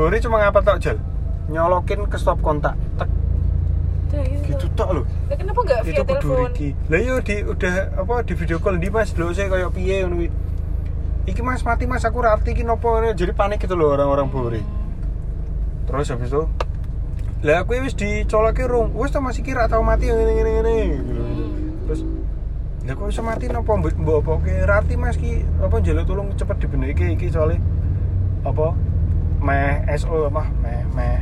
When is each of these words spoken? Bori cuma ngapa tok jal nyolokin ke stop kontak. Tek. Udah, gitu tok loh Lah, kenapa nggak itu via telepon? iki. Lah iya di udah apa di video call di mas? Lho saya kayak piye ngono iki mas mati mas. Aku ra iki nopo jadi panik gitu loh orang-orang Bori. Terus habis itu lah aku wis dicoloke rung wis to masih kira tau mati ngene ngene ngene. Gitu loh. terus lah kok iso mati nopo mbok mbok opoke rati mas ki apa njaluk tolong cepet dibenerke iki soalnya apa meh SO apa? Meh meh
Bori 0.00 0.16
cuma 0.16 0.40
ngapa 0.40 0.64
tok 0.64 0.80
jal 0.80 0.96
nyolokin 1.52 2.08
ke 2.08 2.16
stop 2.16 2.40
kontak. 2.40 2.72
Tek. 2.96 3.04
Udah, 4.08 4.24
gitu 4.48 4.66
tok 4.72 4.90
loh 4.96 5.04
Lah, 5.28 5.36
kenapa 5.36 5.60
nggak 5.60 5.80
itu 5.84 5.92
via 5.92 6.02
telepon? 6.08 6.48
iki. 6.56 6.68
Lah 6.88 6.98
iya 7.04 7.14
di 7.20 7.36
udah 7.44 7.74
apa 8.00 8.14
di 8.24 8.32
video 8.32 8.56
call 8.64 8.80
di 8.80 8.88
mas? 8.88 9.12
Lho 9.12 9.28
saya 9.36 9.52
kayak 9.52 9.76
piye 9.76 10.08
ngono 10.08 10.24
iki 11.28 11.44
mas 11.44 11.60
mati 11.68 11.84
mas. 11.84 12.00
Aku 12.08 12.24
ra 12.24 12.40
iki 12.40 12.64
nopo 12.64 12.96
jadi 13.12 13.36
panik 13.36 13.60
gitu 13.60 13.76
loh 13.76 13.92
orang-orang 13.92 14.32
Bori. 14.32 14.62
Terus 15.84 16.08
habis 16.16 16.32
itu 16.32 16.48
lah 17.44 17.64
aku 17.64 17.76
wis 17.84 17.92
dicoloke 17.92 18.64
rung 18.64 18.96
wis 18.96 19.12
to 19.12 19.20
masih 19.20 19.44
kira 19.44 19.68
tau 19.68 19.84
mati 19.84 20.08
ngene 20.08 20.32
ngene 20.32 20.50
ngene. 20.56 20.76
Gitu 20.96 21.12
loh. 21.12 21.28
terus 21.84 22.00
lah 22.88 22.94
kok 22.96 23.06
iso 23.12 23.20
mati 23.20 23.52
nopo 23.52 23.76
mbok 23.76 24.00
mbok 24.00 24.16
opoke 24.24 24.64
rati 24.64 24.96
mas 24.96 25.20
ki 25.20 25.44
apa 25.60 25.76
njaluk 25.76 26.04
tolong 26.08 26.28
cepet 26.40 26.56
dibenerke 26.56 27.04
iki 27.04 27.28
soalnya 27.28 27.60
apa 28.48 28.72
meh 29.40 29.82
SO 29.98 30.28
apa? 30.30 30.44
Meh 30.62 30.80
meh 30.94 31.18